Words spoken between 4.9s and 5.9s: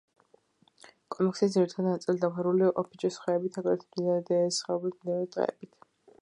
მდინარისპირა ტყეებით.